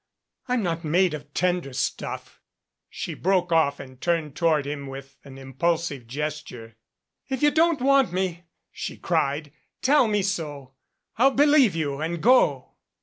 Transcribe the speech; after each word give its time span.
"I'm 0.47 0.63
not 0.63 0.83
made 0.83 1.13
of 1.13 1.31
tender 1.31 1.73
stuff" 1.73 2.41
she 2.89 3.13
broke 3.13 3.51
off 3.51 3.79
and 3.79 4.01
turned 4.01 4.35
toward 4.35 4.65
him 4.65 4.87
with 4.87 5.15
an 5.23 5.37
impulsive 5.37 6.07
gesture. 6.07 6.75
"If 7.29 7.43
you 7.43 7.51
don't 7.51 7.81
want 7.81 8.11
me," 8.11 8.45
she 8.71 8.97
cried, 8.97 9.51
"tell 9.83 10.07
me 10.07 10.23
so. 10.23 10.73
I'll 11.17 11.29
be 11.29 11.45
lieve 11.45 11.75
you 11.75 12.01
and 12.01 12.19
go." 12.19 12.71